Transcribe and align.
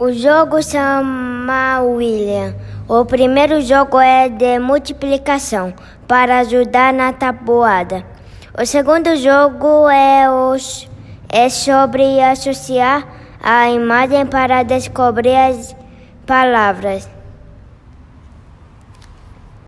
O 0.00 0.10
jogo 0.10 0.62
chama 0.62 1.80
William. 1.82 2.54
O 2.88 3.04
primeiro 3.04 3.60
jogo 3.60 4.00
é 4.00 4.26
de 4.26 4.58
multiplicação 4.58 5.74
para 6.08 6.38
ajudar 6.38 6.94
na 6.94 7.12
tabuada. 7.12 8.02
O 8.58 8.64
segundo 8.64 9.14
jogo 9.16 9.90
é, 9.90 10.30
os, 10.30 10.88
é 11.28 11.50
sobre 11.50 12.22
associar 12.22 13.06
a 13.42 13.68
imagem 13.70 14.24
para 14.24 14.62
descobrir 14.62 15.36
as 15.36 15.76
palavras. 16.26 17.08